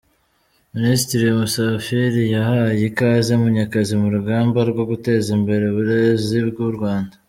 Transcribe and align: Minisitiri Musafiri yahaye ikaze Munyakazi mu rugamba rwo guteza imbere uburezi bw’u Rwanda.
Minisitiri 0.75 1.25
Musafiri 1.39 2.21
yahaye 2.35 2.81
ikaze 2.89 3.31
Munyakazi 3.41 3.93
mu 4.01 4.07
rugamba 4.15 4.59
rwo 4.69 4.83
guteza 4.91 5.27
imbere 5.37 5.63
uburezi 5.67 6.37
bw’u 6.49 6.71
Rwanda. 6.77 7.15